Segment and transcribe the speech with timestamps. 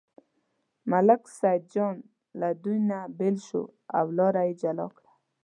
[0.91, 1.95] ملک سیدجان
[2.39, 3.63] له دوی نه بېل شو
[3.97, 5.11] او لاره یې جلا کړه.